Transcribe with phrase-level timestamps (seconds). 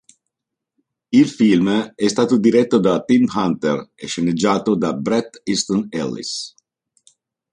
[1.11, 6.55] Il film è stato diretto da Tim Hunter e sceneggiato da Bret Easton Ellis.